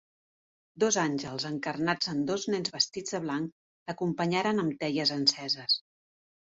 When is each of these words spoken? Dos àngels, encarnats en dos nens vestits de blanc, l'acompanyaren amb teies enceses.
Dos 0.83 0.95
àngels, 1.01 1.45
encarnats 1.49 2.11
en 2.15 2.23
dos 2.31 2.47
nens 2.55 2.73
vestits 2.79 3.17
de 3.17 3.23
blanc, 3.29 3.55
l'acompanyaren 3.91 4.67
amb 4.67 4.77
teies 4.87 5.15
enceses. 5.23 5.83